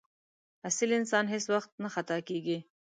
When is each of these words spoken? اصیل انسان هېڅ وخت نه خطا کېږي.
اصیل 0.69 0.91
انسان 0.99 1.25
هېڅ 1.33 1.43
وخت 1.53 1.71
نه 1.83 1.89
خطا 1.95 2.17
کېږي. 2.29 2.57